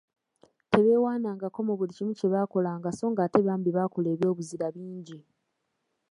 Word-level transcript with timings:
Tebeewaanangako 0.71 1.59
mu 1.67 1.73
buli 1.77 1.91
kimu 1.97 2.13
kye 2.19 2.27
baakolanga 2.33 2.89
so 2.97 3.05
ng'ate 3.11 3.39
bambi 3.47 3.69
baakola 3.77 4.07
eby'obuzira 4.11 4.67
bingi. 4.75 5.19